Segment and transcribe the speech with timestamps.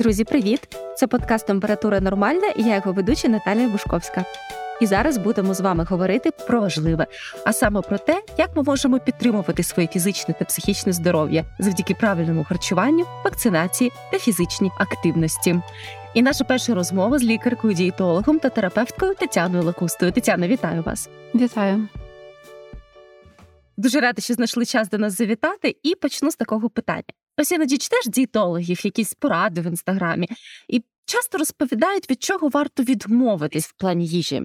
[0.00, 0.60] Друзі, привіт!
[0.96, 4.24] Це подкаст Температура Нормальна і я його ведуча Наталія Бушковська.
[4.80, 7.06] І зараз будемо з вами говорити про важливе,
[7.44, 12.44] а саме про те, як ми можемо підтримувати своє фізичне та психічне здоров'я завдяки правильному
[12.44, 15.60] харчуванню, вакцинації та фізичній активності.
[16.14, 20.12] І наша перша розмова з лікаркою, дієтологом та терапевткою Тетяною Лакустою.
[20.12, 21.08] Тетяна, вітаю вас!
[21.34, 21.88] Вітаю!
[23.76, 27.02] Дуже рада, що знайшли час до нас завітати, і почну з такого питання.
[27.40, 30.28] Ось іноді читаєш дієтологів, якісь поради в інстаграмі,
[30.68, 34.42] і часто розповідають, від чого варто відмовитись в плані їжі.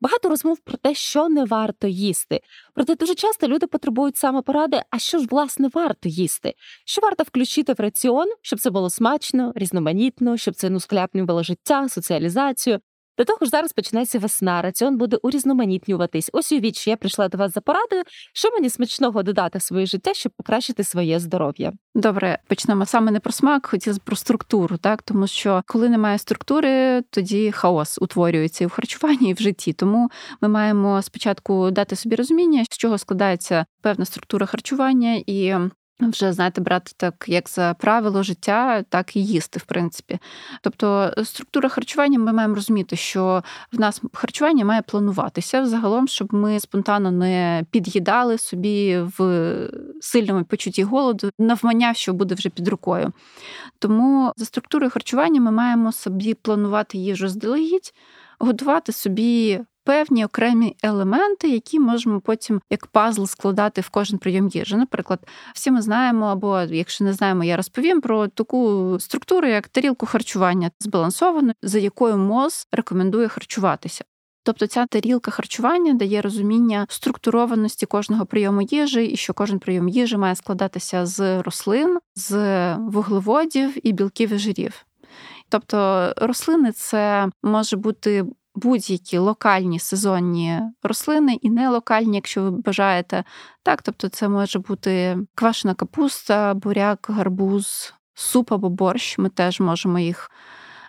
[0.00, 2.40] Багато розмов про те, що не варто їсти.
[2.74, 6.54] Проте дуже часто люди потребують саме поради, а що ж власне варто їсти,
[6.84, 11.88] що варто включити в раціон, щоб це було смачно, різноманітно, щоб це ну скляпнювало життя,
[11.88, 12.80] соціалізацію.
[13.18, 16.30] До того ж, зараз починається весна, раціон буде урізноманітнюватись.
[16.32, 18.02] Ось у що я прийшла до вас за порадою,
[18.32, 21.72] що мені смачного додати в своє життя, щоб покращити своє здоров'я.
[21.94, 27.02] Добре, почнемо саме не про смак, хотілося про структуру, так тому що коли немає структури,
[27.10, 29.72] тоді хаос утворюється і в харчуванні, і в житті.
[29.72, 35.54] Тому ми маємо спочатку дати собі розуміння, з чого складається певна структура харчування, і
[36.00, 40.18] вже знаєте, брати так, як за правило життя, так і їсти, в принципі.
[40.62, 46.60] Тобто, структура харчування ми маємо розуміти, що в нас харчування має плануватися загалом, щоб ми
[46.60, 53.12] спонтанно не під'їдали собі в сильному почутті голоду, навмання, що буде вже під рукою.
[53.78, 57.92] Тому за структурою харчування ми маємо собі планувати їжу здалегідь,
[58.38, 64.76] готувати собі певні окремі елементи, які можемо потім як пазл складати в кожен прийом їжі.
[64.76, 65.20] Наприклад,
[65.54, 70.70] всі ми знаємо, або якщо не знаємо, я розповім про таку структуру, як тарілку харчування
[70.80, 74.04] збалансовану, за якою МОЗ рекомендує харчуватися.
[74.42, 80.16] Тобто ця тарілка харчування дає розуміння структурованості кожного прийому їжі, і що кожен прийом їжі
[80.16, 84.86] має складатися з рослин, з вуглеводів і білків і жирів.
[85.48, 88.24] Тобто рослини це може бути
[88.56, 93.24] будь-які локальні сезонні рослини і не локальні, якщо ви бажаєте.
[93.62, 99.18] Так, тобто це може бути квашена капуста, буряк, гарбуз, суп або борщ.
[99.18, 100.30] Ми теж можемо їх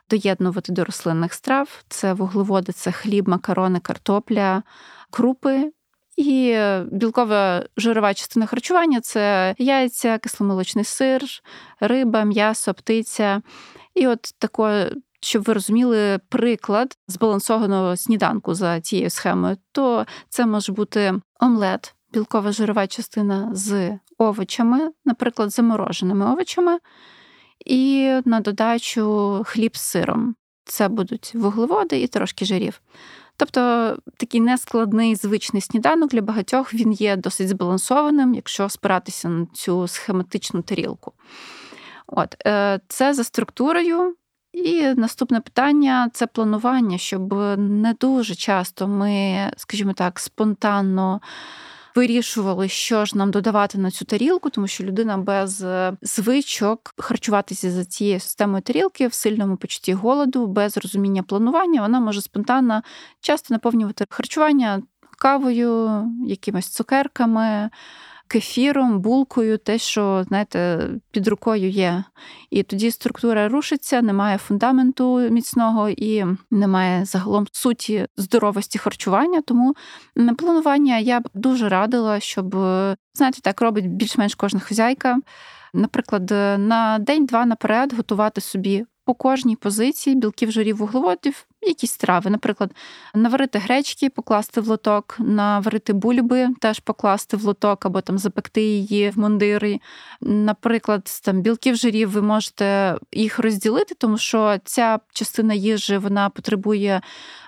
[0.09, 1.83] доєднувати до рослинних страв.
[1.89, 4.63] Це вуглеводи, це хліб, макарони, картопля,
[5.11, 5.71] крупи.
[6.17, 6.57] І
[6.91, 11.23] білкова жирова частина харчування це яйця, кисломолочний сир,
[11.79, 13.41] риба, м'ясо, птиця.
[13.95, 14.91] І от таке
[15.21, 22.51] щоб ви розуміли приклад збалансованого сніданку за цією схемою, то це може бути омлет, білкова
[22.51, 26.79] жирова частина з овочами, наприклад, замороженими овочами,
[27.65, 30.35] і на додачу хліб з сиром.
[30.65, 32.81] Це будуть вуглеводи і трошки жирів.
[33.37, 39.87] Тобто такий нескладний звичний сніданок для багатьох він є досить збалансованим, якщо спиратися на цю
[39.87, 41.13] схематичну тарілку.
[42.07, 44.15] От, е, Це за структурою
[44.53, 51.21] і наступне питання це планування, щоб не дуже часто ми, скажімо так, спонтанно.
[51.95, 57.71] Вирішували, що ж нам додавати на цю тарілку, тому що людина без е, звичок харчуватися
[57.71, 62.81] за цією системою тарілки в сильному почутті голоду, без розуміння планування, вона може спонтанно
[63.21, 64.81] часто наповнювати харчування
[65.17, 67.69] кавою, якимись цукерками
[68.27, 72.03] кефіром, булкою, те, що знаєте, під рукою є.
[72.49, 79.41] І тоді структура рушиться, немає фундаменту міцного і немає загалом суті здоровості харчування.
[79.41, 79.75] Тому
[80.15, 82.51] на планування я б дуже радила, щоб
[83.13, 85.19] знаєте, так робить більш-менш кожна хазяйка.
[85.73, 86.29] Наприклад,
[86.59, 92.29] на день-два наперед готувати собі по кожній позиції білків, жирів, вуглеводів якісь страви.
[92.29, 92.71] Наприклад,
[93.15, 99.09] наварити гречки, покласти в лоток, наварити бульби, теж покласти в лоток або там запекти її
[99.09, 99.79] в мундири.
[100.21, 107.01] Наприклад, там білків жирів ви можете їх розділити, тому що ця частина їжі вона потребує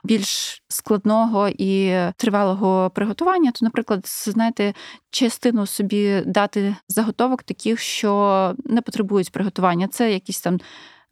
[0.03, 3.51] більш складного і тривалого приготування.
[3.51, 4.73] То, наприклад, знаєте,
[5.11, 9.87] частину собі дати заготовок таких, що не потребують приготування.
[9.87, 10.59] Це якісь там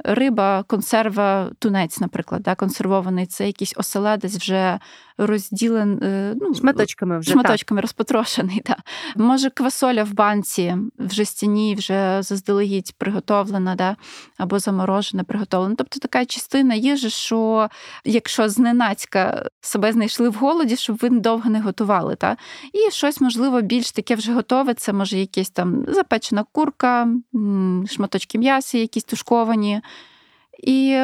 [0.03, 4.79] риба, консерва, тунець, наприклад, да, консервований, це якийсь оселедець вже
[5.17, 7.83] розділен е, ну, шматочками вже шматочками так.
[7.83, 8.61] розпотрошений.
[8.65, 8.75] Да.
[9.15, 13.95] Може, квасоля в банці в жестяні вже заздалегідь приготовлена, да,
[14.38, 15.75] або заморожена, приготовлена.
[15.77, 17.69] Тобто така частина їжі, що
[18.05, 22.15] якщо зненацька себе знайшли в голоді, щоб ви довго не готували.
[22.15, 22.38] Та?
[22.73, 24.73] І щось, можливо, більш таке вже готове.
[24.73, 27.07] Це може якась там запечена курка,
[27.89, 29.81] шматочки м'яса, якісь тушковані.
[30.63, 31.00] І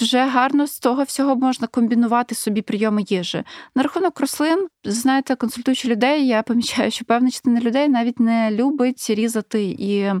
[0.00, 3.42] вже гарно з того всього можна комбінувати собі прийоми їжі.
[3.74, 9.10] На рахунок рослин, знаєте, консультуючи людей, я помічаю, що певна частина людей навіть не любить
[9.10, 10.12] різати і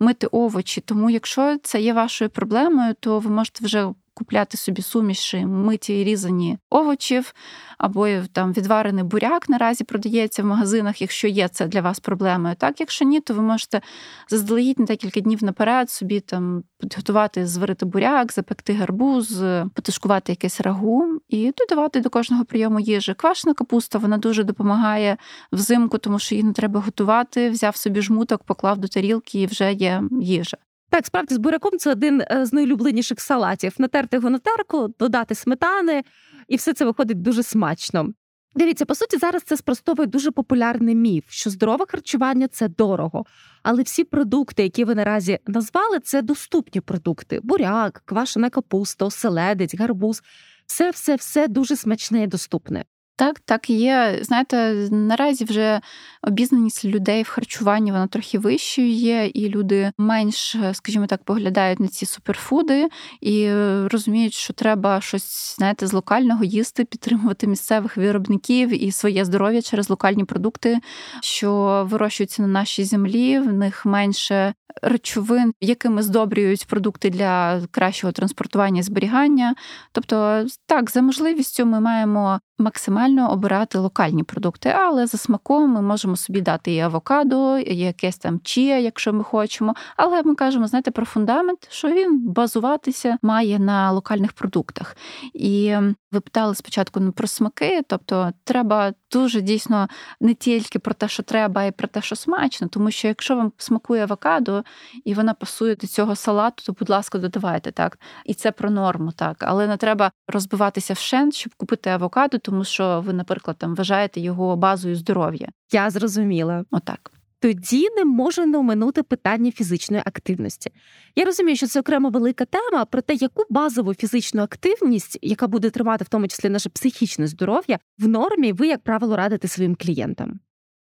[0.00, 0.80] мити овочі.
[0.80, 6.04] Тому, якщо це є вашою проблемою, то ви можете вже купляти собі суміші миті і
[6.04, 7.34] різані овочів,
[7.78, 12.54] або там відварений буряк наразі продається в магазинах, якщо є це для вас проблемою.
[12.58, 13.80] Так, якщо ні, то ви можете
[14.28, 19.42] заздалегідь на декілька днів наперед собі там підготувати, зварити буряк, запекти гарбуз,
[19.74, 23.14] потушкувати якесь рагу і додавати до кожного прийому їжі.
[23.14, 25.16] Квашена капуста вона дуже допомагає
[25.52, 27.50] взимку, тому що її не треба готувати.
[27.50, 30.56] Взяв собі жмуток, поклав до тарілки і вже є їжа.
[30.90, 33.74] Так, справді з буряком це один е, з найулюбленіших салатів.
[33.78, 36.02] Натерти його на терку, додати сметани,
[36.48, 38.12] і все це виходить дуже смачно.
[38.54, 43.24] Дивіться, по суті, зараз це спростовує дуже популярний міф, що здорове харчування це дорого.
[43.62, 50.22] Але всі продукти, які ви наразі назвали, це доступні продукти: буряк, квашена капуста, оселедець, гарбуз.
[50.66, 52.84] Все, все, все дуже смачне і доступне.
[53.18, 54.18] Так, так є.
[54.22, 55.80] Знаєте, наразі вже
[56.22, 61.88] обізнаність людей в харчуванні вона трохи вищою є, і люди менш, скажімо так, поглядають на
[61.88, 62.88] ці суперфуди
[63.20, 63.52] і
[63.90, 69.90] розуміють, що треба щось знаєте, з локального їсти, підтримувати місцевих виробників і своє здоров'я через
[69.90, 70.78] локальні продукти,
[71.22, 73.38] що вирощуються на нашій землі.
[73.38, 79.54] В них менше речовин, якими здобрюють продукти для кращого транспортування і зберігання.
[79.92, 86.16] Тобто, так, за можливістю ми маємо максимально обирати локальні продукти, але за смаком ми можемо
[86.16, 89.74] собі дати і авокадо, і якесь там чія, якщо ми хочемо.
[89.96, 94.96] Але ми кажемо, знаєте, про фундамент, що він базуватися має на локальних продуктах.
[95.34, 95.76] І
[96.12, 99.88] ви питали спочатку ну, про смаки, тобто треба дуже дійсно
[100.20, 103.36] не тільки про те, що треба, а й про те, що смачно, тому що якщо
[103.36, 104.64] вам смакує авокадо
[105.04, 107.98] і вона пасує до цього салату, то, будь ласка, додавайте так.
[108.24, 109.36] І це про норму, так.
[109.40, 114.20] Але не треба розбиватися в шент, щоб купити авокадо, тому що ви, наприклад, там вважаєте
[114.20, 115.48] його базою здоров'я.
[115.72, 116.64] Я зрозуміла.
[116.70, 120.70] Отак тоді не може не оминути питання фізичної активності.
[121.16, 125.70] Я розумію, що це окремо велика тема, про те, яку базову фізичну активність, яка буде
[125.70, 130.40] тримати в тому числі наше психічне здоров'я, в нормі ви, як правило, радите своїм клієнтам.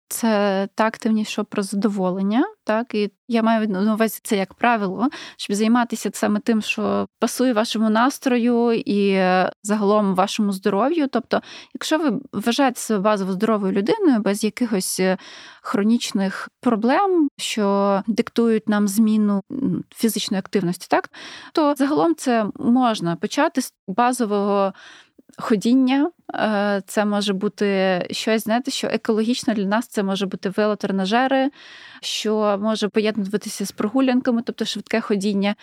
[0.08, 5.56] Це та активність, про задоволення, так і я маю на увазі це як правило, щоб
[5.56, 9.20] займатися саме тим, що пасує вашому настрою і
[9.62, 11.06] загалом вашому здоров'ю.
[11.12, 11.40] Тобто,
[11.74, 15.18] якщо ви вважаєте себе базово здоровою людиною без якихось е,
[15.62, 19.40] хронічних проблем, що диктують нам зміну
[19.94, 21.10] фізичної активності, так
[21.52, 24.72] то загалом це можна почати з базового
[25.38, 26.10] ходіння.
[26.34, 31.50] Е, це може бути щось, знаєте, що екологічно для нас це може бути велотренажери,
[32.02, 35.54] що може поєднуватися з прогулянками, тобто швидке ходіння.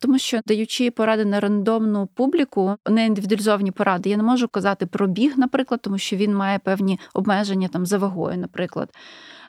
[0.00, 5.06] Тому що даючи поради на рандомну публіку, не індивідуалізовані поради, я не можу казати про
[5.06, 8.90] біг, наприклад, тому що він має певні обмеження там за вагою, наприклад.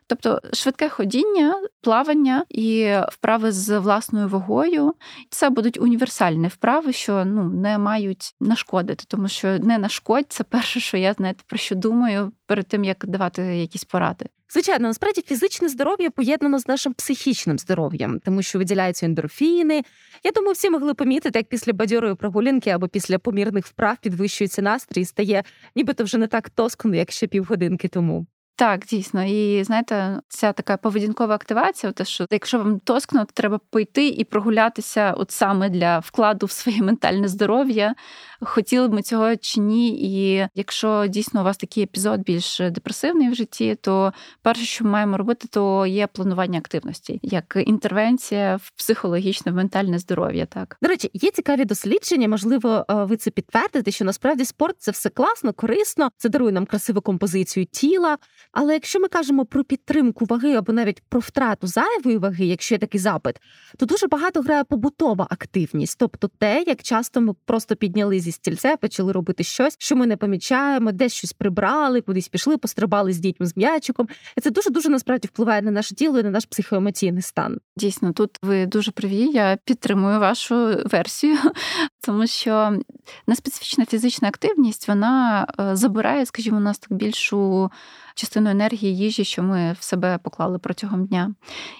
[0.08, 4.94] Тобто швидке ходіння, плавання і вправи з власною вагою
[5.30, 10.80] це будуть універсальні вправи, що ну не мають нашкодити, тому що не нашкодь це перше,
[10.80, 14.26] що я знаєте, про що думаю перед тим як давати якісь поради.
[14.50, 19.84] Звичайно, насправді фізичне здоров'я поєднано з нашим психічним здоров'ям, тому що виділяються ендорфіни.
[20.24, 25.06] Я думаю, всі могли помітити, як після бадьорої прогулянки або після помірних вправ підвищується настрій,
[25.06, 25.44] стає
[25.76, 28.28] нібито вже не так тоскно, як ще півгодинки тому.
[28.58, 29.24] Так, дійсно.
[29.24, 34.24] І знаєте, ця така поведінкова активація, те, що якщо вам тоскно, то треба пойти і
[34.24, 37.96] прогулятися, от саме для вкладу в своє ментальне здоров'я.
[38.42, 39.90] Хотіли б ми цього чи ні.
[39.90, 44.90] І якщо дійсно у вас такий епізод більш депресивний в житті, то перше, що ми
[44.90, 50.46] маємо робити, то є планування активності, як інтервенція в психологічне, в ментальне здоров'я.
[50.46, 52.28] Так до речі, є цікаві дослідження.
[52.28, 56.66] Можливо, е, ви це підтвердите, що насправді спорт це все класно, корисно, це дарує нам
[56.66, 58.18] красиву композицію тіла.
[58.52, 62.80] Але якщо ми кажемо про підтримку ваги або навіть про втрату зайвої ваги, якщо є
[62.80, 63.36] такий запит,
[63.78, 68.78] то дуже багато грає побутова активність, тобто те, як часто ми просто підняли зі стільця,
[68.78, 73.46] почали робити щось, що ми не помічаємо, десь щось прибрали, кудись пішли, пострибали з дітьми
[73.46, 74.08] з м'ячиком.
[74.38, 77.60] І це дуже дуже насправді впливає на наше тіло і на наш психоемоційний стан.
[77.78, 79.30] Дійсно, тут ви дуже праві.
[79.34, 81.38] Я підтримую вашу версію,
[82.06, 82.80] тому що
[83.28, 87.72] неспецифічна фізична активність вона е, забирає, скажімо, у нас так більшу
[88.18, 91.36] частину енергії їжі, що ми в себе поклали протягом дня.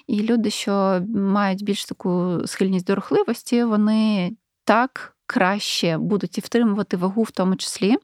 [0.06, 4.32] І люди, що мають більш таку схильність до рухливості, вони
[4.64, 7.96] так краще будуть і втримувати вагу, в тому числі.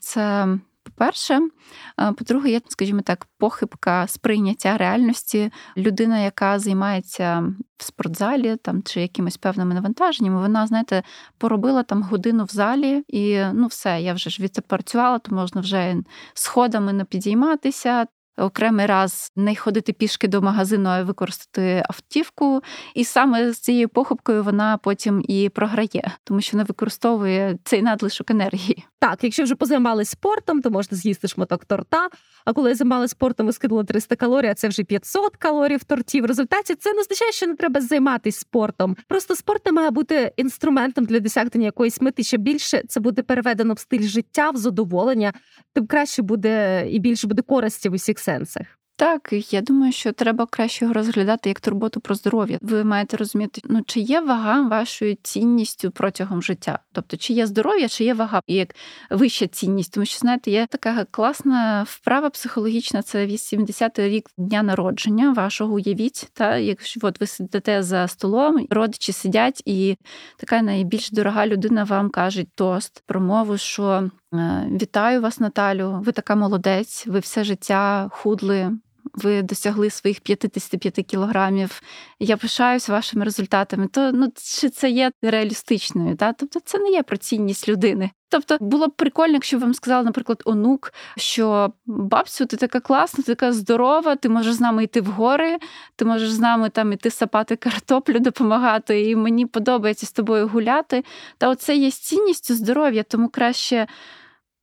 [0.00, 0.48] Це
[0.88, 1.40] По-перше,
[1.96, 5.52] по-друге, є, скажімо так, похибка сприйняття реальності.
[5.76, 11.02] Людина, яка займається в спортзалі там чи якимись певними навантаженнями, вона, знаєте,
[11.38, 15.96] поробила там годину в залі, і ну все, я вже ж відпрацювала, то можна вже
[16.34, 18.06] сходами не підійматися,
[18.38, 22.62] окремий раз не ходити пішки до магазину, а використати автівку.
[22.94, 28.30] І саме з цією похопкою вона потім і програє, тому що не використовує цей надлишок
[28.30, 28.84] енергії.
[29.00, 32.08] Так, якщо вже позаймалися спортом, то можна з'їсти шматок торта.
[32.44, 36.20] А коли займалися спортом, ви скинули 300 калорій, а це вже 500 калорій в торті.
[36.20, 38.96] В результаті це не означає, що не треба займатися спортом.
[39.08, 42.22] Просто спорт не має бути інструментом для досягнення якоїсь мети.
[42.22, 45.32] Ще більше це буде переведено в стиль життя, в задоволення,
[45.74, 48.77] тим краще буде і більше буде користі в усіх сенсах.
[48.98, 52.58] Так, я думаю, що треба краще його розглядати як турботу про здоров'я.
[52.62, 56.78] Ви маєте розуміти, ну чи є вага вашою цінністю протягом життя?
[56.92, 58.74] Тобто, чи є здоров'я, чи є вага як
[59.10, 59.92] вища цінність?
[59.92, 63.02] Тому що знаєте, є така класна вправа психологічна.
[63.02, 65.74] Це 80-й рік дня народження вашого.
[65.74, 69.96] Уявіть, та якщо от ви сидите за столом, родичі сидять, і
[70.36, 74.10] така найбільш дорога людина вам каже тост, промову, що.
[74.34, 76.02] Е, вітаю вас, Наталю.
[76.04, 77.06] Ви така молодець.
[77.06, 78.78] Ви все життя худли
[79.14, 81.82] ви досягли своїх 55 кілограмів,
[82.20, 86.16] я пишаюсь вашими результатами, то ну чи це є реалістичною?
[86.16, 86.32] Та?
[86.32, 88.10] Тобто це не є про цінність людини.
[88.30, 93.34] Тобто було б прикольно, якщо вам сказали, наприклад, онук, що бабцю, ти така класна, ти
[93.34, 95.58] така здорова, ти можеш з нами йти в гори,
[95.96, 101.04] ти можеш з нами там іти сапати картоплю, допомагати, і мені подобається з тобою гуляти.
[101.38, 103.86] Та оце є цінністю здоров'я, тому краще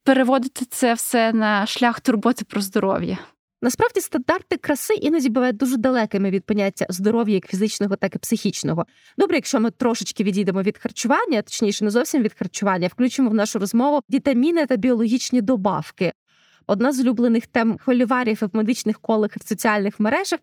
[0.04, 3.18] переводити це все на шлях турботи про здоров'я.
[3.66, 8.86] Насправді стандарти краси іноді бувають дуже далекими від поняття здоров'я як фізичного, так і психічного.
[9.18, 13.60] Добре, якщо ми трошечки відійдемо від харчування, точніше, не зовсім від харчування, включимо в нашу
[13.60, 16.14] розмову вітаміни та біологічні добавки.
[16.68, 20.40] Одна з улюблених тем холіварів в медичних колах і в соціальних мережах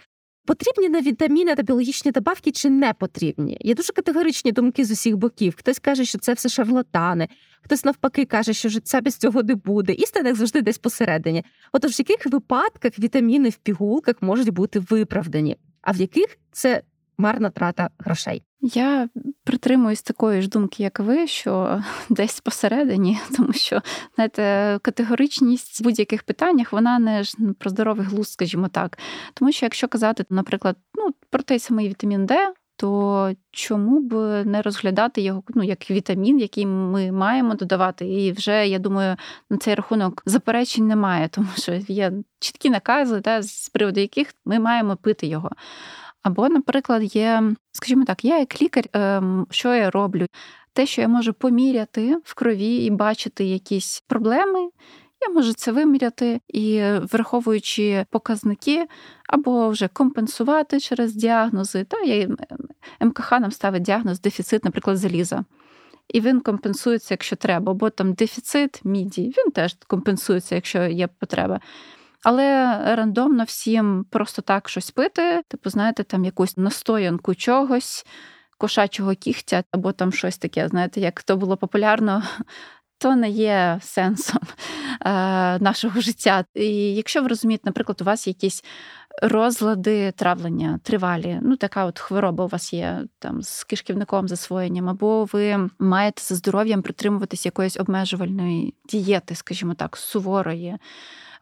[0.47, 3.59] Потрібні на вітаміни та біологічні добавки чи не потрібні?
[3.61, 5.55] Є дуже категоричні думки з усіх боків.
[5.57, 7.29] Хтось каже, що це все шарлатани,
[7.63, 9.93] хтось навпаки каже, що життя без цього не буде.
[9.93, 11.45] Істина як завжди десь посередині.
[11.73, 16.83] Отож, в яких випадках вітаміни в пігулках можуть бути виправдані, а в яких це
[17.19, 18.43] марна трата грошей?
[18.61, 19.09] Я
[19.45, 23.83] притримуюсь такої ж думки, як ви, що десь посередині, тому що
[24.15, 28.99] знаєте, категоричність в будь-яких питаннях вона не ж про здоровий глузд, скажімо так.
[29.35, 32.53] Тому що якщо казати, наприклад, ну про той самий вітамін Д.
[32.77, 38.07] То чому б не розглядати його ну, як вітамін, який ми маємо додавати?
[38.07, 39.17] І вже я думаю,
[39.51, 44.59] на цей рахунок заперечень немає, тому що є чіткі накази, та, з приводу яких ми
[44.59, 45.51] маємо пити його.
[46.23, 50.27] Або, наприклад, є, скажімо так, я як лікар, ем, що я роблю?
[50.73, 54.69] Те, що я можу поміряти в крові і бачити якісь проблеми,
[55.29, 58.87] я можу це виміряти і, враховуючи показники,
[59.29, 61.85] або вже компенсувати через діагнози.
[61.85, 62.29] Та я
[63.01, 65.45] МКХ нам ставить діагноз дефіцит, наприклад, заліза.
[66.09, 71.61] І він компенсується, якщо треба, або там дефіцит міді, він теж компенсується, якщо є потреба.
[72.23, 78.07] Але рандомно всім просто так щось пити, типу, знаєте, там якусь настоянку чогось,
[78.59, 82.23] кошачого кігтя, або там щось таке, знаєте, як то було популярно.
[83.03, 84.41] То не є сенсом
[85.01, 85.11] е,
[85.59, 86.45] нашого життя.
[86.55, 88.65] І якщо ви розумієте, наприклад, у вас якісь
[89.23, 95.25] розлади травлення тривалі, ну така от хвороба у вас є там з кишківником засвоєнням, або
[95.25, 100.77] ви маєте за здоров'ям притримуватись якоїсь обмежувальної дієти, скажімо так, суворої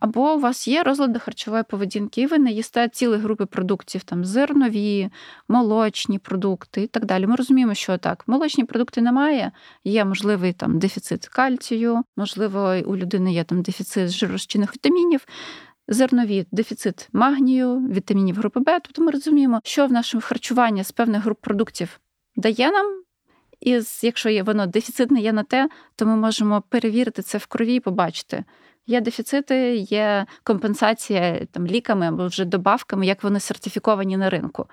[0.01, 4.25] або у вас є розлади харчової поведінки, і ви не їсте цілі групи продуктів, там
[4.25, 5.11] зернові,
[5.49, 7.27] молочні продукти і так далі.
[7.27, 9.53] Ми розуміємо, що так, молочні продукти немає,
[9.85, 15.27] є можливий там дефіцит кальцію, можливо, у людини є там дефіцит жиророзчинних вітамінів.
[15.89, 18.81] Зернові дефіцит магнію, вітамінів групи Б.
[18.83, 22.01] Тобто ми розуміємо, що в нашому харчуванні з певних груп продуктів
[22.37, 23.03] дає нам,
[23.61, 27.81] і якщо воно дефіцитне є на те, то ми можемо перевірити це в крові і
[27.81, 28.45] побачити,
[28.91, 34.67] Є дефіцити, є компенсація там ліками або вже добавками, як вони сертифіковані на ринку.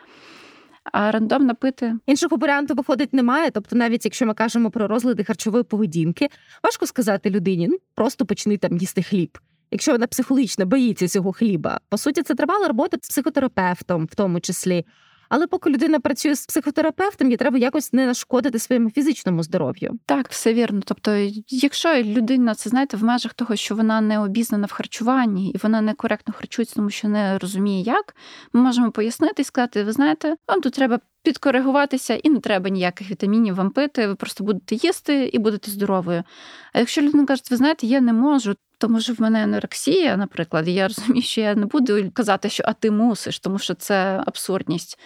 [0.83, 3.51] А рандомно пити іншого варіанту виходить немає.
[3.51, 6.29] Тобто, навіть якщо ми кажемо про розлади харчової поведінки,
[6.63, 9.37] важко сказати людині, ну просто почни там їсти хліб.
[9.71, 14.39] Якщо вона психологічно боїться цього хліба, по суті, це тривала робота з психотерапевтом, в тому
[14.39, 14.85] числі.
[15.29, 19.99] Але поки людина працює з психотерапевтом, їй треба якось не нашкодити своєму фізичному здоров'ю.
[20.05, 20.81] Так, все вірно.
[20.85, 21.11] Тобто,
[21.47, 25.81] якщо людина це знаєте, в межах того, що вона не обізнана в харчуванні і вона
[25.81, 28.15] некоректно харчується, тому що не розуміє, як
[28.53, 30.99] ми можемо пояснити і сказати: ви знаєте, вам тут треба.
[31.23, 36.23] Підкоригуватися і не треба ніяких вітамінів вам пити, ви просто будете їсти і будете здоровою.
[36.73, 40.67] А якщо людина каже, ви знаєте, я не можу Тому що в мене анорексія, наприклад,
[40.67, 44.99] я розумію, що я не буду казати, що а ти мусиш, тому що це абсурдність.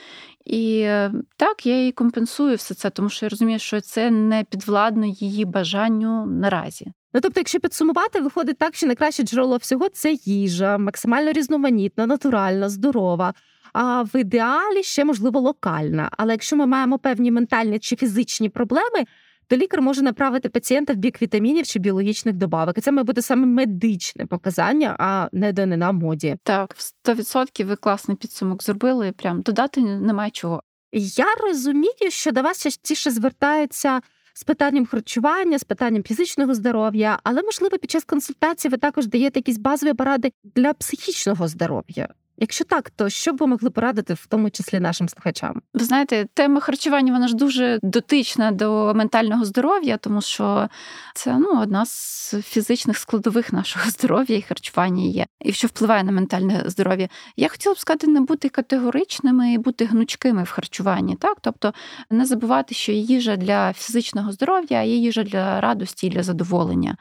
[0.46, 4.44] І е, так, я їй компенсую все це, тому що я розумію, що це не
[4.44, 6.86] підвладно її бажанню наразі.
[7.13, 12.70] Ну тобто, якщо підсумувати, виходить так, що найкраще джерело всього це їжа, максимально різноманітна, натуральна,
[12.70, 13.34] здорова.
[13.74, 16.10] А в ідеалі ще можливо локальна.
[16.18, 19.06] Але якщо ми маємо певні ментальні чи фізичні проблеми,
[19.51, 22.77] то лікар може направити пацієнта в бік вітамінів чи біологічних добавок.
[22.77, 26.38] І це має бути саме медичне показання, а не данина моді.
[26.43, 29.12] Так, в 100% ви класний підсумок зробили.
[29.12, 30.63] Прям додати немає чого.
[30.91, 34.01] Я розумію, що до вас частіше звертаються.
[34.34, 39.39] З питанням харчування, з питанням фізичного здоров'я, але можливо під час консультації ви також даєте
[39.39, 42.08] якісь базові поради для психічного здоров'я.
[42.41, 45.62] Якщо так, то що б ви могли порадити, в тому числі нашим слухачам?
[45.74, 50.69] Ви знаєте, тема харчування вона ж дуже дотична до ментального здоров'я, тому що
[51.15, 56.12] це ну одна з фізичних складових нашого здоров'я і харчування є, і що впливає на
[56.12, 57.10] ментальне здоров'я.
[57.36, 61.74] Я хотіла б сказати, не бути категоричними і бути гнучкими в харчуванні, так тобто
[62.10, 66.98] не забувати, що їжа для фізичного здоров'я, є їжа для радості і для задоволення.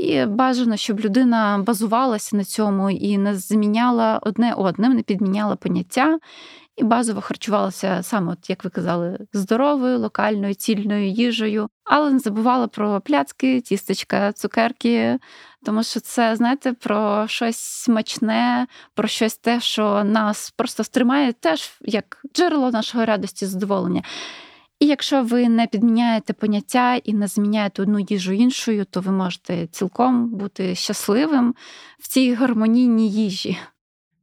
[0.00, 6.18] І бажано, щоб людина базувалася на цьому і не зміняла одне одним, не підміняла поняття.
[6.76, 12.66] І базово харчувалася саме, от, як ви казали, здоровою, локальною, цільною їжею, але не забувала
[12.66, 15.18] про пляцки, тістечка, цукерки,
[15.64, 21.70] тому що це, знаєте, про щось смачне, про щось те, що нас просто стримає теж
[21.80, 24.02] як джерело нашої радості, задоволення.
[24.84, 29.66] І якщо ви не підміняєте поняття і не зміняєте одну їжу іншою, то ви можете
[29.66, 31.54] цілком бути щасливим
[31.98, 33.58] в цій гармонійній їжі.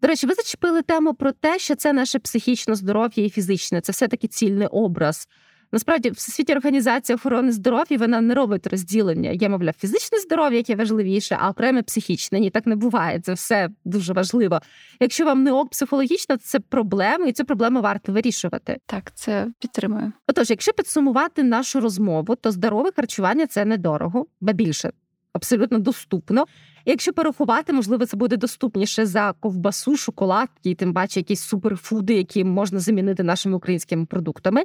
[0.01, 3.91] До речі, ви зачепили тему про те, що це наше психічне здоров'я і фізичне, це
[3.91, 5.27] все таки цільний образ.
[5.71, 9.29] Насправді, Всесвітня організація охорони здоров'я вона не робить розділення.
[9.29, 12.39] Є, мовляв, фізичне здоров'я, яке важливіше, а окреме психічне.
[12.39, 13.19] Ні, так не буває.
[13.19, 14.59] Це все дуже важливо.
[14.99, 18.77] Якщо вам не ок психологічно, це проблема, і цю проблему варто вирішувати.
[18.85, 20.11] Так, це підтримую.
[20.27, 24.91] Отож, якщо підсумувати нашу розмову, то здорове харчування це недорого, ба більше
[25.33, 26.45] абсолютно доступно.
[26.85, 32.43] Якщо порахувати, можливо, це буде доступніше за ковбасу, шоколад і тим паче якісь суперфуди, які
[32.43, 34.63] можна замінити нашими українськими продуктами.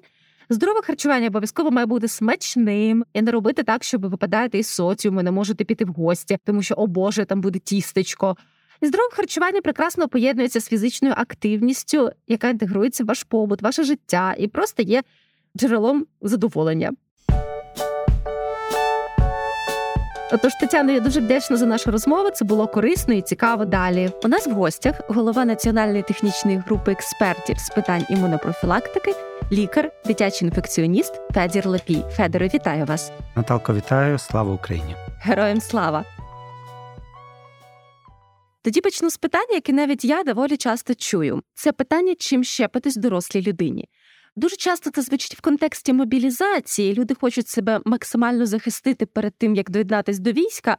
[0.51, 5.23] Здорове харчування обов'язково має бути смачним і не робити так, щоб ви випадаєте із соціуму,
[5.23, 8.37] не можете піти в гості, тому що, о Боже, там буде тістечко.
[8.81, 14.35] І здорове харчування прекрасно поєднується з фізичною активністю, яка інтегрується в ваш побут, ваше життя,
[14.39, 15.03] і просто є
[15.57, 16.93] джерелом задоволення.
[20.33, 22.31] Отож, Тетяно, я дуже вдячна за нашу розмову.
[22.31, 24.11] Це було корисно і цікаво далі.
[24.25, 29.15] У нас в гостях голова національної технічної групи експертів з питань імунопрофілактики,
[29.53, 32.03] лікар, дитячий інфекціоніст Федір Лепій.
[32.17, 33.13] Федоре, вітаю вас.
[33.37, 34.97] Наталко, вітаю, слава Україні!
[35.21, 36.05] Героям слава!
[38.63, 41.43] Тоді почну з питання, яке навіть я доволі часто чую.
[41.55, 43.89] Це питання, чим щепитись дорослій людині.
[44.37, 46.95] Дуже часто це звучить в контексті мобілізації.
[46.95, 50.77] Люди хочуть себе максимально захистити перед тим, як доєднатись до війська.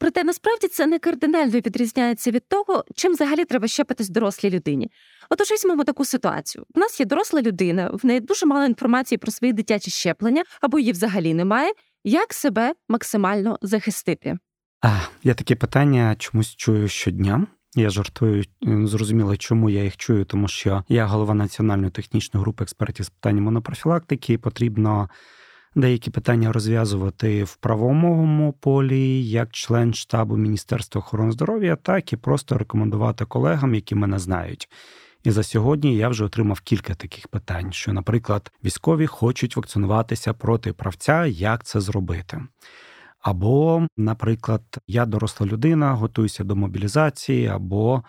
[0.00, 4.90] Проте насправді це не кардинально відрізняється від того, чим взагалі треба щепитись дорослій людині.
[5.30, 6.64] Отож, візьмемо таку ситуацію.
[6.74, 10.78] У нас є доросла людина, в неї дуже мало інформації про свої дитячі щеплення, або
[10.78, 11.72] її взагалі немає.
[12.04, 14.38] Як себе максимально захистити?
[14.82, 17.46] А, Я такі питання чомусь чую щодня.
[17.74, 23.06] Я жартую зрозуміло, чому я їх чую, тому що я голова національної технічної групи експертів
[23.06, 25.08] з питань монопрофілактики, і потрібно
[25.74, 32.58] деякі питання розв'язувати в правовому полі, як член штабу Міністерства охорони здоров'я, так і просто
[32.58, 34.68] рекомендувати колегам, які мене знають.
[35.24, 40.72] І за сьогодні я вже отримав кілька таких питань: що, наприклад, військові хочуть вакцинуватися проти
[40.72, 42.42] правця, як це зробити.
[43.20, 48.02] Або, наприклад, я доросла людина, готуюся до мобілізації, або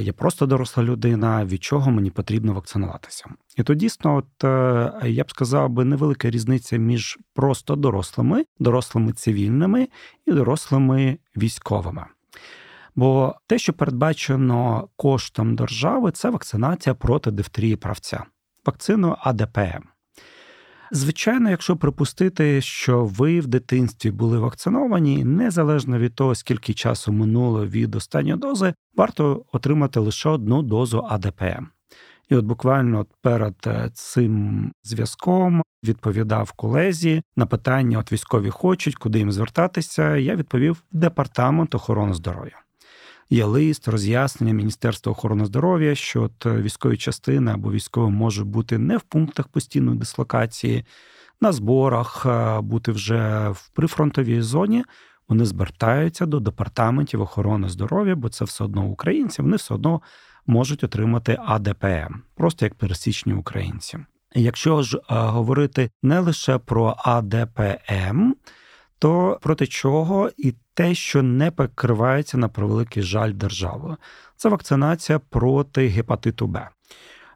[0.00, 3.24] я просто доросла людина, від чого мені потрібно вакцинуватися.
[3.56, 9.12] І то дійсно, от е, я б сказав би, невелика різниця між просто дорослими, дорослими
[9.12, 9.88] цивільними
[10.26, 12.04] і дорослими військовими.
[12.94, 18.24] Бо те, що передбачено коштом держави, це вакцинація проти дифтерії правця,
[18.66, 19.91] вакцину АДПМ.
[20.94, 27.66] Звичайно, якщо припустити, що ви в дитинстві були вакциновані, незалежно від того, скільки часу минуло
[27.66, 31.66] від останньої дози, варто отримати лише одну дозу АДПМ.
[32.28, 39.18] І от буквально перед е, цим зв'язком відповідав колезі на питання: от військові хочуть, куди
[39.18, 40.16] їм звертатися.
[40.16, 42.62] Я відповів департамент охорони здоров'я
[43.32, 48.78] є лист, роз'яснення Міністерства охорони здоров'я, що от е, військові частини або військові можуть бути
[48.78, 50.84] не в пунктах постійної дислокації,
[51.40, 52.26] на зборах,
[52.62, 54.84] бути вже в прифронтовій зоні.
[55.28, 60.02] вони звертаються до департаментів охорони здоров'я, бо це все одно українці, вони все одно
[60.46, 63.98] можуть отримати АДПМ, просто як пересічні українці.
[64.34, 68.32] Якщо ж говорити не лише про АДПМ,
[69.02, 73.96] то проти чого і те, що не покривається на превеликий жаль державою,
[74.36, 76.68] це вакцинація проти гепатиту Б.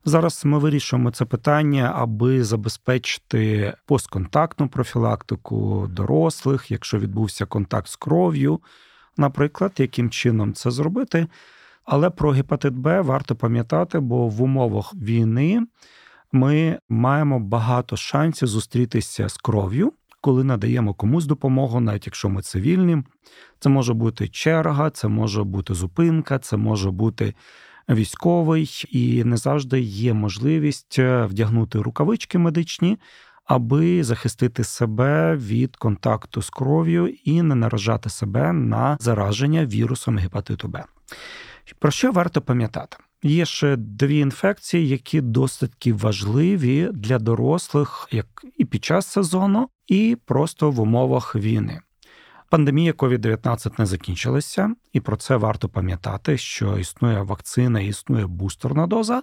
[0.05, 8.61] Зараз ми вирішуємо це питання, аби забезпечити постконтактну профілактику дорослих, якщо відбувся контакт з кров'ю,
[9.17, 11.27] наприклад, яким чином це зробити.
[11.85, 15.67] Але про гепатит Б варто пам'ятати, бо в умовах війни
[16.33, 19.93] ми маємо багато шансів зустрітися з кров'ю,
[20.27, 23.03] коли надаємо комусь допомогу, навіть якщо ми цивільні.
[23.61, 27.35] Це може бути черга, це може бути зупинка, це може бути
[27.89, 32.99] військовий, і не завжди є можливість е, вдягнути рукавички медичні,
[33.45, 40.69] аби захистити себе від контакту з кров'ю і не наражати себе на зараження вірусом гепатиту
[40.69, 40.85] Б.
[41.79, 42.97] Про що варто пам'ятати?
[43.23, 48.27] Є ще дві інфекції, які досить важливі для дорослих, як
[48.57, 51.81] і під час сезону, і просто в умовах війни.
[52.51, 59.23] Пандемія COVID-19 не закінчилася, і про це варто пам'ятати, що існує вакцина, існує бустерна доза.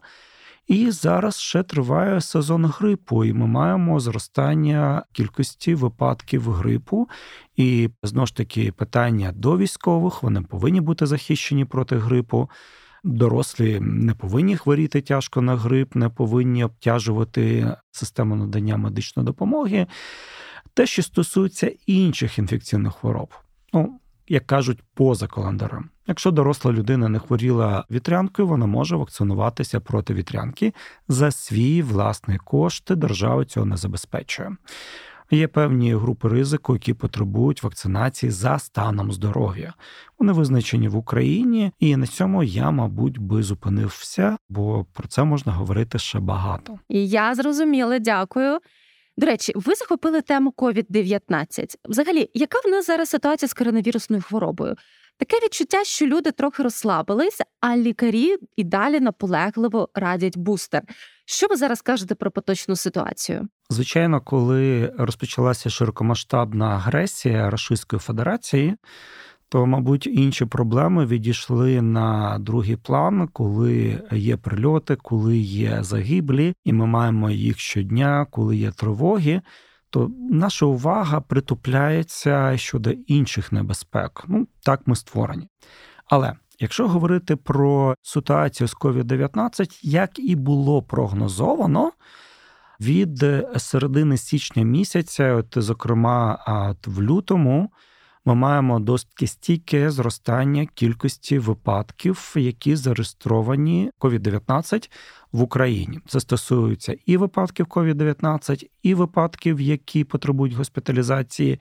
[0.68, 7.10] І зараз ще триває сезон грипу, і ми маємо зростання кількості випадків грипу.
[7.56, 12.50] І знову ж таки питання до військових вони повинні бути захищені проти грипу.
[13.04, 19.88] Дорослі не повинні хворіти тяжко на грип, не повинні обтяжувати систему надання медичної допомоги.
[20.74, 23.34] Те, що стосується інших інфекційних хвороб,
[23.74, 25.90] ну як кажуть, поза календарем.
[26.08, 30.74] Якщо доросла людина не хворіла вітрянкою, вона може вакцинуватися проти вітрянки
[31.08, 32.96] за свій власний кошти.
[32.96, 34.56] Держава цього не забезпечує.
[35.32, 39.74] Є певні групи ризику, які потребують вакцинації за станом здоров'я.
[40.20, 45.52] Вони визначені в Україні, і на цьому я, мабуть, би зупинився, бо про це можна
[45.52, 46.80] говорити ще багато.
[46.90, 48.60] Я зрозуміла, дякую.
[49.18, 51.76] До речі, ви захопили тему COVID-19.
[51.90, 54.76] Взагалі, яка в нас зараз ситуація з коронавірусною хворобою?
[55.18, 60.82] Таке відчуття, що люди трохи розслабились, а лікарі і далі наполегливо радять бустер.
[61.26, 63.48] Що ви зараз кажете про поточну ситуацію?
[63.70, 68.76] Звичайно, коли розпочалася широкомасштабна агресія Російської Федерації,
[69.50, 76.74] то, мабуть, інші проблеми відійшли на другий план, коли є прильоти, коли є загиблі, і
[76.74, 79.42] ми маємо їх щодня, коли є тривоги.
[79.94, 84.24] То наша увага притупляється щодо інших небезпек.
[84.28, 85.50] Ну так ми створені.
[86.06, 91.92] Але якщо говорити про ситуацію з COVID-19, як і було прогнозовано,
[92.82, 93.26] від
[93.58, 96.40] середини січня місяця, от зокрема,
[96.86, 97.72] в лютому
[98.26, 104.90] ми маємо досить стійке зростання кількості випадків, які зареєстровані COVID-19
[105.32, 106.00] в Україні.
[106.08, 111.60] Це стосується і випадків COVID-19, і випадків, які потребують госпіталізації.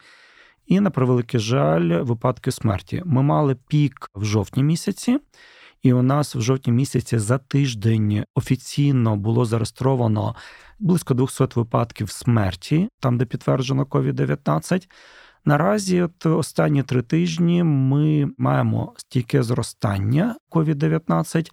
[0.66, 3.02] І на превеликий жаль, випадки смерті.
[3.06, 5.18] Ми мали пік в жовтні місяці,
[5.82, 10.34] і у нас в жовтні місяці за тиждень офіційно було зареєстровано
[10.78, 14.88] близько 200 випадків смерті, там де підтверджено COVID-19.
[15.44, 21.50] Наразі, от останні три тижні, ми маємо стійке зростання COVID-19.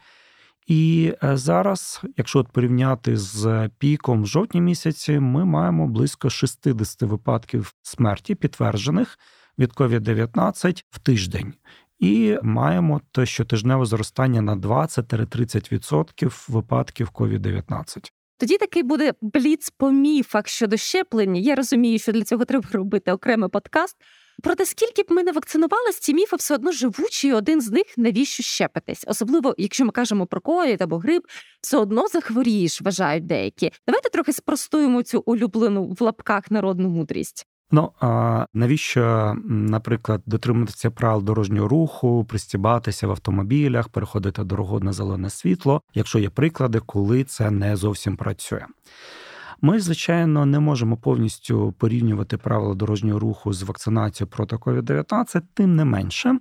[0.67, 7.01] І е, зараз, якщо от порівняти з піком в жовтні місяці, ми маємо близько 60
[7.01, 9.19] випадків смерті, підтверджених
[9.59, 11.53] від COVID-19 в тиждень.
[11.99, 18.11] І маємо те щотижневе зростання на 20-30% випадків COVID-19.
[18.39, 21.41] Тоді такий буде бліц по міфах щодо щеплення.
[21.41, 23.97] Я розумію, що для цього треба робити окремий подкаст.
[24.43, 27.85] Проте скільки б ми не вакцинувалися, ці міфи все одно живучі, і один з них
[27.97, 29.03] навіщо щепитись?
[29.07, 31.23] Особливо, якщо ми кажемо про ковід або грип,
[31.61, 33.71] все одно захворієш, вважають деякі.
[33.87, 37.45] Давайте трохи спростуємо цю улюблену в лапках народну мудрість.
[37.71, 45.29] Ну а навіщо, наприклад, дотримуватися правил дорожнього руху, пристібатися в автомобілях, переходити дорогу на зелене
[45.29, 48.65] світло, якщо є приклади, коли це не зовсім працює?
[49.61, 55.85] Ми, звичайно, не можемо повністю порівнювати правила дорожнього руху з вакцинацією проти COVID-19, тим не
[55.85, 56.39] менше.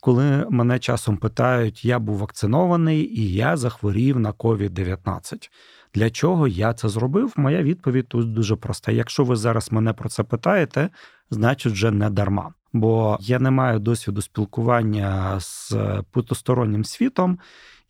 [0.00, 5.50] Коли мене часом питають, я був вакцинований і я захворів на COVID-19.
[5.94, 7.32] Для чого я це зробив?
[7.36, 8.92] Моя відповідь тут дуже проста.
[8.92, 10.90] Якщо ви зараз мене про це питаєте,
[11.30, 12.54] значить вже не дарма.
[12.72, 15.74] Бо я не маю досвіду спілкування з
[16.10, 17.38] потустороннім світом,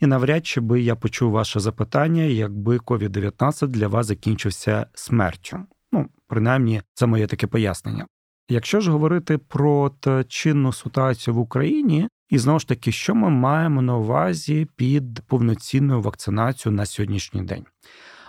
[0.00, 5.58] і навряд чи би я почув ваше запитання, якби COVID-19 для вас закінчився смертю.
[5.92, 8.06] Ну, принаймні, це моє таке пояснення.
[8.48, 9.92] Якщо ж говорити про
[10.28, 16.00] чинну ситуацію в Україні, і знову ж таки, що ми маємо на увазі під повноцінною
[16.00, 17.64] вакцинацією на сьогоднішній день?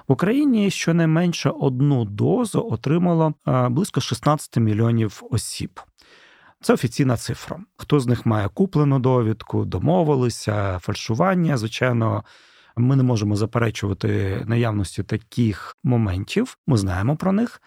[0.07, 5.79] В Україні щонайменше одну дозу отримало близько 16 мільйонів осіб.
[6.61, 7.59] Це офіційна цифра.
[7.77, 11.57] Хто з них має куплену довідку, домовилися, фальшування?
[11.57, 12.23] Звичайно,
[12.75, 16.57] ми не можемо заперечувати наявності таких моментів.
[16.67, 17.61] Ми знаємо про них.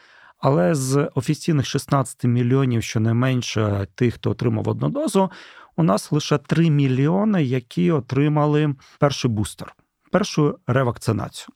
[0.45, 5.31] Але з офіційних 16 мільйонів, щонайменше тих, хто отримав одну дозу,
[5.77, 9.75] у нас лише 3 мільйони, які отримали перший бустер,
[10.13, 11.49] першу ревакцинацію.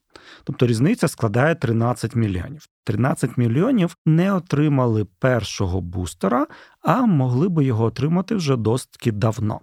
[0.44, 2.66] Тобто різниця складає 13 мільйонів.
[2.84, 6.46] 13 мільйонів не отримали першого бустера,
[6.82, 9.60] а могли би його отримати вже досить давно.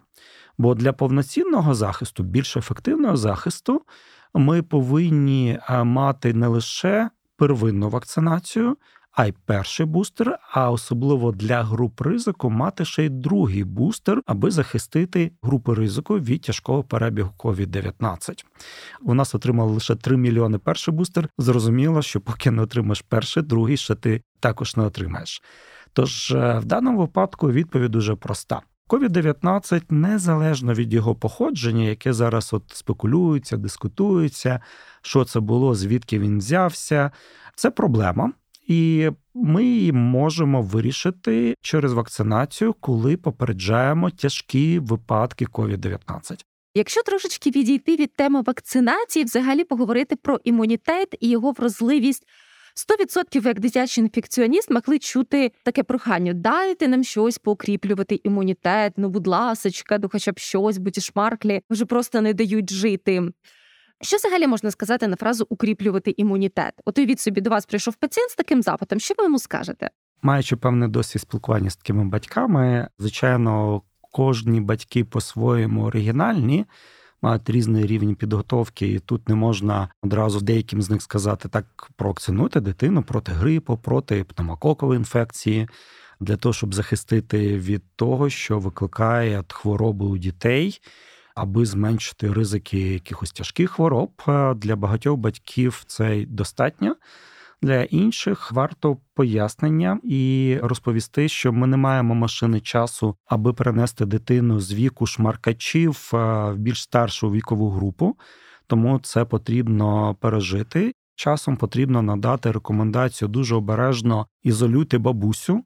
[0.57, 3.81] Бо для повноцінного захисту, більш ефективного захисту,
[4.33, 8.77] ми повинні мати не лише первинну вакцинацію,
[9.15, 14.51] а й перший бустер, а особливо для груп ризику мати ще й другий бустер, аби
[14.51, 18.45] захистити групи ризику від тяжкого перебігу COVID-19.
[19.01, 21.29] У нас отримали лише 3 мільйони перший бустер.
[21.37, 25.41] Зрозуміло, що поки не отримаєш перший, другий ще ти також не отримаєш.
[25.93, 28.61] Тож е, в даному випадку відповідь дуже проста.
[28.89, 34.59] COVID-19 незалежно від його походження, яке зараз от спекулюється, дискутується,
[35.01, 37.11] що це було, звідки він взявся.
[37.55, 38.31] Це проблема,
[38.67, 46.45] і ми її можемо вирішити через вакцинацію, коли попереджаємо тяжкі випадки COVID-19.
[46.77, 52.23] Якщо трошечки відійти від теми вакцинації, взагалі поговорити про імунітет і його вразливість.
[52.75, 59.27] 100% як дитячий інфекціоніст могли чути таке прохання: дайте нам щось поукріплювати імунітет, ну будь
[59.27, 63.21] ласочка, ну хоча б щось, будь шмарклі вже просто не дають жити.
[64.01, 66.73] Що взагалі можна сказати на фразу укріплювати імунітет?
[66.85, 68.99] От уявіть собі до вас прийшов пацієнт з таким запитом.
[68.99, 69.89] Що ви йому скажете?
[70.21, 73.81] Маючи певний досвід спілкування з такими батьками, звичайно,
[74.11, 76.65] кожні батьки по-своєму оригінальні.
[77.21, 82.59] Мають різний рівень підготовки, і тут не можна одразу деяким з них сказати так: провакцинуйте
[82.59, 85.67] дитину проти грипу, проти пневмококової інфекції,
[86.19, 90.81] для того, щоб захистити від того, що викликає хвороби у дітей
[91.35, 94.11] аби зменшити ризики якихось тяжких хвороб.
[94.27, 96.95] Е, для багатьох батьків це достатньо.
[97.61, 104.59] Для інших варто пояснення і розповісти, що ми не маємо машини часу, аби перенести дитину
[104.59, 106.17] з віку шмаркачів е,
[106.51, 108.15] в більш старшу вікову групу,
[108.67, 110.93] тому це потрібно пережити.
[111.15, 115.63] Часом потрібно надати рекомендацію дуже обережно ізолюйте бабусю,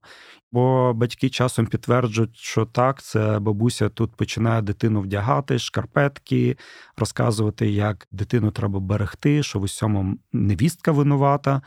[0.51, 6.57] бо батьки часом підтверджують, що так, це бабуся тут починає дитину вдягати, шкарпетки,
[6.97, 11.61] розказувати, як дитину треба берегти, що в усьому невістка винувата.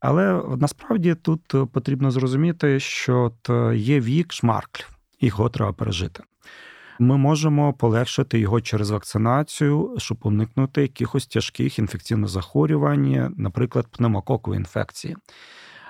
[0.00, 3.32] Але насправді тут потрібно зрозуміти, що
[3.74, 6.22] є вік шмарклів, його треба пережити
[6.98, 15.16] ми можемо полегшити його через вакцинацію, щоб уникнути якихось тяжких інфекційних захворювань, наприклад, пневмококової інфекції.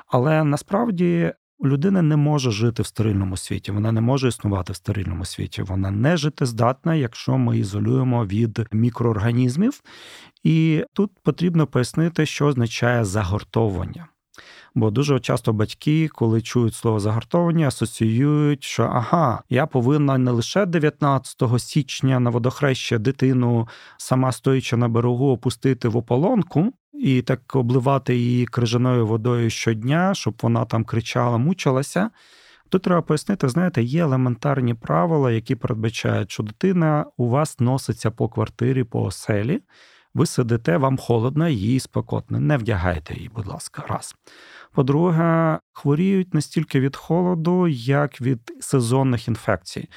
[0.06, 1.32] Але насправді
[1.64, 5.62] людина не може жити в стерильному світі, вона не може існувати в стерильному світі.
[5.62, 9.80] Вона не життєздатна, якщо ми ізолюємо від мікроорганізмів.
[10.42, 14.08] І тут потрібно пояснити, що означає загортовування.
[14.74, 20.66] Бо дуже часто батьки, коли чують слово загартовані, асоціюють, що ага, я повинна не лише
[20.66, 26.72] 19 січня на водохреща дитину, сама стоячи на берегу, опустити в ополонку.
[26.92, 32.10] І так обливати її крижаною водою щодня, щоб вона там кричала, мучилася.
[32.68, 38.28] Тут треба пояснити, знаєте, є елементарні правила, які передбачають, що дитина у вас носиться по
[38.28, 39.60] квартирі, по оселі,
[40.14, 42.40] ви сидите, вам холодно, їй спекотно.
[42.40, 44.14] Не вдягайте її, будь ласка, раз.
[44.72, 49.88] По-друге, хворіють настільки від холоду, як від сезонних інфекцій.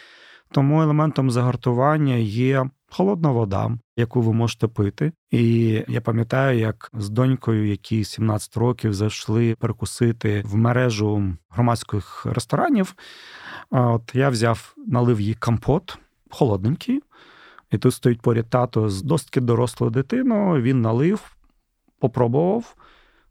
[0.51, 5.11] Тому елементом загартування є холодна вода, яку ви можете пити.
[5.31, 12.95] І я пам'ятаю, як з донькою, які 17 років зайшли перекусити в мережу громадських ресторанів.
[13.69, 15.97] От я взяв, налив їй компот
[16.29, 17.01] холодненький,
[17.71, 20.61] і тут стоїть поряд тато з досить дорослою дитиною.
[20.61, 21.35] Він налив,
[21.99, 22.75] попробував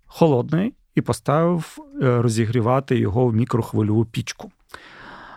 [0.06, 4.50] холодний і поставив е, розігрівати його в мікрохвильову пічку.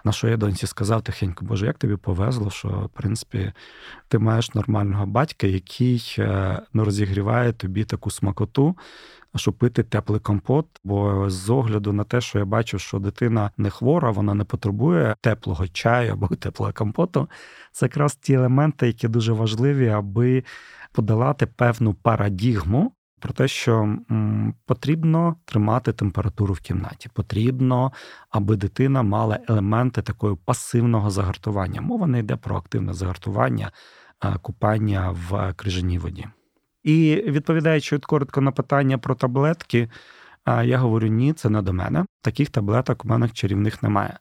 [0.03, 3.51] На що я доньці сказав тихенько, Боже, як тобі повезло, що в принципі
[4.07, 6.15] ти маєш нормального батька, який
[6.73, 8.77] не розігріває тобі таку смакоту,
[9.35, 10.65] щоб пити теплий компот.
[10.83, 15.15] Бо з огляду на те, що я бачу, що дитина не хвора, вона не потребує
[15.21, 17.29] теплого чаю або теплого компоту.
[17.71, 20.43] Це якраз ті елементи, які дуже важливі, аби
[20.91, 23.97] подолати певну парадігму Про те, що
[24.65, 27.91] потрібно тримати температуру в кімнаті, потрібно,
[28.29, 31.81] аби дитина мала елементи такої пасивного загартування.
[31.81, 33.71] Мова не йде про активне загартування,
[34.41, 36.25] купання в крижаній воді.
[36.83, 39.89] І відповідаючи коротко на питання про таблетки,
[40.47, 42.05] я говорю: ні, це не до мене.
[42.21, 44.19] Таких таблеток у мене чарівних немає.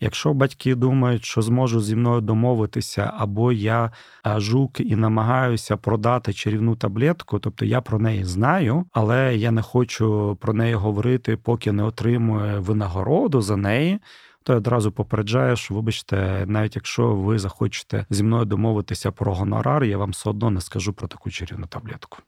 [0.00, 3.90] Якщо батьки думають, що зможу зі мною домовитися, або я
[4.36, 10.38] жук і намагаюся продати чарівну таблетку, тобто я про неї знаю, але я не хочу
[10.40, 13.98] про неї говорити, поки не отримую винагороду за неї.
[14.42, 19.84] То я одразу попереджаю, що вибачте, навіть якщо ви захочете зі мною домовитися про гонорар,
[19.84, 22.18] я вам все одно не скажу про таку чарівну таблетку.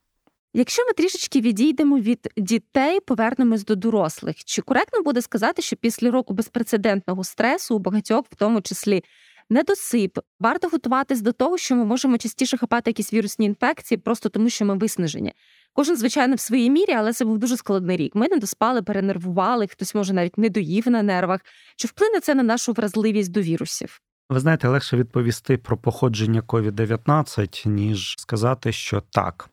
[0.54, 6.10] Якщо ми трішечки відійдемо від дітей, повернемось до дорослих, чи коректно буде сказати, що після
[6.10, 9.04] року безпрецедентного стресу у багатьох, в тому числі
[9.50, 14.50] недосип, варто готуватись до того, що ми можемо частіше хапати якісь вірусні інфекції, просто тому
[14.50, 15.32] що ми виснажені.
[15.72, 18.14] Кожен, звичайно, в своїй мірі, але це був дуже складний рік.
[18.14, 21.40] Ми не доспали, перенервували, хтось може навіть не доїв на нервах.
[21.76, 24.00] Чи вплине це на нашу вразливість до вірусів?
[24.30, 29.50] Ви знаєте, легше відповісти про походження COVID-19, ніж сказати, що так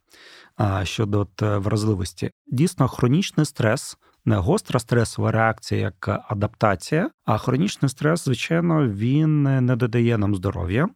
[0.84, 2.32] щодо от е, вразливості.
[2.48, 3.98] Дійсно, хронічний стрес.
[4.26, 10.88] Не гостра стресова реакція як адаптація, а хронічний стрес, звичайно, він не додає нам здоров'я.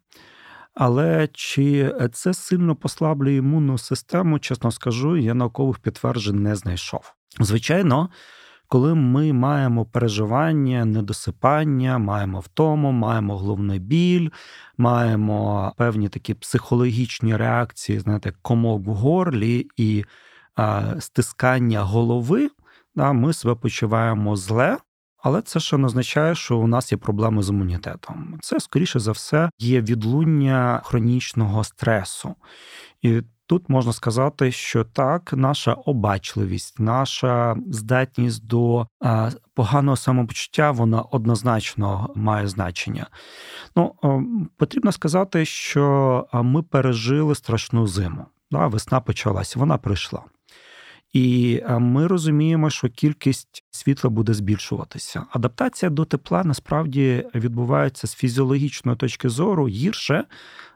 [0.74, 7.14] Але чи це сильно послаблює імунну систему, чесно скажу, я наукових підтверджень не знайшов.
[7.40, 8.10] Звичайно,
[8.72, 14.30] коли ми маємо переживання, недосипання, маємо втому, маємо головний біль,
[14.78, 20.06] маємо певні такі психологічні реакції, знаєте, комок в горлі і
[20.56, 22.50] а, стискання голови,
[22.96, 24.78] да, ми себе почуваємо зле.
[25.24, 28.40] Але це ще не означає, що у нас є проблеми з імунітетом.
[28.42, 32.36] Це, скоріше за все, є відлуння хронічного стресу.
[33.02, 33.22] І
[33.52, 38.88] Тут можна сказати, що так, наша обачливість, наша здатність до
[39.54, 43.08] поганого самопочуття, вона однозначно має значення.
[43.76, 43.94] Ну,
[44.58, 48.26] Потрібно сказати, що ми пережили страшну зиму.
[48.52, 50.24] Да, Весна почалася, вона прийшла.
[51.14, 55.26] І ми розуміємо, що кількість світла буде збільшуватися.
[55.32, 60.24] Адаптація до тепла насправді відбувається з фізіологічної точки зору гірше,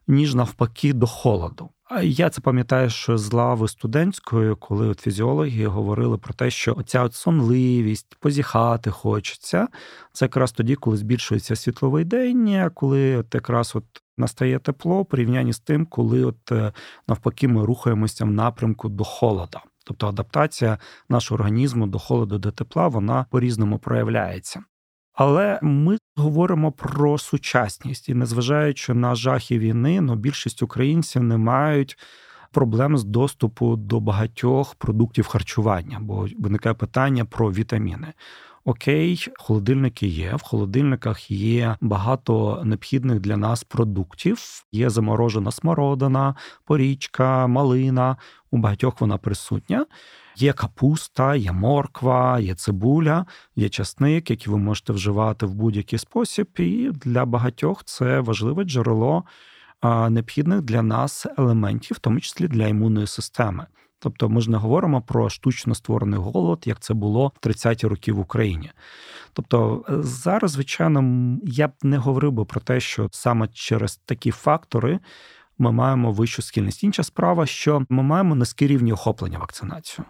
[0.07, 1.69] ніж навпаки, до холоду.
[2.03, 7.03] Я це пам'ятаю, що з лави студентської, коли от фізіологи говорили про те, що оця
[7.03, 9.67] от сонливість, позіхати хочеться,
[10.13, 13.83] це якраз тоді, коли збільшується світловий день, коли от якраз от
[14.17, 16.73] настає тепло, в порівнянні з тим, коли от е,
[17.07, 19.61] навпаки ми рухаємося в напрямку до холода.
[19.85, 20.77] Тобто адаптація
[21.09, 24.63] нашого організму до холоду, до тепла, вона по різному проявляється.
[25.15, 31.97] Але ми говоримо про сучасність і, незважаючи на жахи війни, ну більшість українців не мають
[32.51, 38.13] проблем з доступу до багатьох продуктів харчування, бо виникає питання про вітаміни.
[38.65, 40.35] Окей, холодильники є.
[40.35, 44.39] В холодильниках є багато необхідних для нас продуктів.
[44.71, 48.17] Є заморожена смородина, порічка, малина.
[48.51, 49.85] У багатьох вона присутня.
[50.37, 56.47] Є капуста, є морква, є цибуля, є часник, які ви можете вживати в будь-який спосіб.
[56.57, 59.23] І для багатьох це важливе джерело
[60.09, 63.65] необхідних для нас елементів, в тому числі для імунної системи.
[63.99, 68.11] Тобто ми ж не говоримо про штучно створений голод, як це було в 30-ті роки
[68.11, 68.71] в Україні.
[69.33, 71.03] Тобто е, зараз, звичайно,
[71.43, 74.99] я б не говорив би про те, що саме через такі фактори
[75.57, 76.83] ми маємо вищу схильність.
[76.83, 80.05] Інша справа, що ми маємо низький рівні охоплення вакцинацією.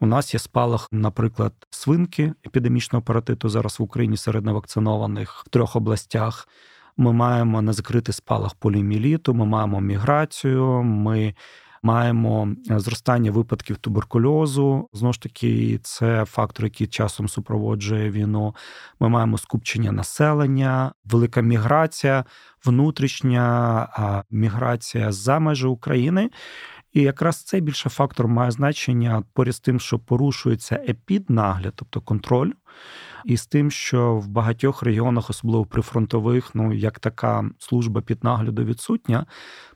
[0.00, 5.76] У нас є спалах, наприклад, свинки епідемічного паратиту зараз в Україні серед невакцинованих в трьох
[5.76, 6.48] областях.
[6.96, 10.82] Ми маємо незакритий спалах поліоміеліту, ми маємо міграцію.
[10.82, 11.34] ми
[11.82, 14.88] маємо е, зростання випадків туберкульозу.
[14.92, 18.54] Знову ж таки, це фактор, який часом супроводжує війну.
[19.00, 22.24] Ми маємо скупчення населення, велика міграція,
[22.64, 26.30] внутрішня міграція за межі України.
[26.92, 32.50] І якраз цей більше фактор має значення поряд з тим, що порушується епіднагляд, тобто контроль,
[33.24, 39.26] і з тим, що в багатьох регіонах, особливо прифронтових, ну як така служба піднагляду відсутня,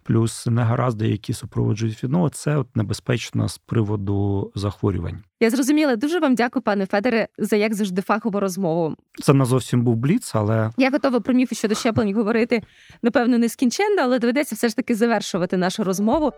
[0.03, 5.23] плюс негаразди, які супроводжують війну, це от небезпечно з приводу захворювань.
[5.41, 5.97] Я зрозуміла.
[5.97, 8.97] Дуже вам дякую, пане Федоре, за як завжди фахову розмову.
[9.23, 12.63] Це не зовсім був бліц, але я готова про міфи щодо щеплень говорити
[13.03, 16.33] напевно нескінченно, але доведеться все ж таки завершувати нашу розмову.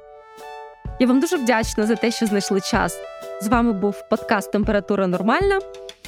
[1.01, 2.99] Я вам дуже вдячна за те, що знайшли час.
[3.43, 5.59] З вами був подкаст Температура нормальна.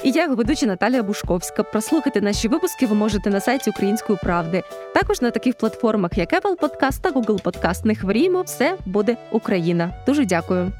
[0.03, 1.63] І я його ведуча Наталія Бушковська.
[1.63, 4.63] Прослухати наші випуски ви можете на сайті Української правди.
[4.93, 7.85] Також на таких платформах, як Apple Podcast та Google Podcast.
[7.85, 9.93] Не хворіємо, все буде Україна.
[10.07, 10.71] Дуже дякую.